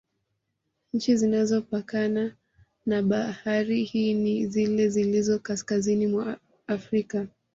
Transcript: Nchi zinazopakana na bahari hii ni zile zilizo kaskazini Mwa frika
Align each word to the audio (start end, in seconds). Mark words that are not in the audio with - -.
Nchi 0.93 1.15
zinazopakana 1.17 2.35
na 2.85 3.01
bahari 3.03 3.83
hii 3.83 4.13
ni 4.13 4.47
zile 4.47 4.89
zilizo 4.89 5.39
kaskazini 5.39 6.07
Mwa 6.07 6.37
frika 6.79 7.27